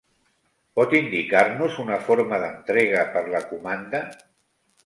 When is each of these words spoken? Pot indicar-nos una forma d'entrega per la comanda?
Pot 0.79 0.95
indicar-nos 0.99 1.77
una 1.85 1.99
forma 2.09 2.41
d'entrega 2.45 3.07
per 3.17 3.25
la 3.37 3.47
comanda? 3.55 4.01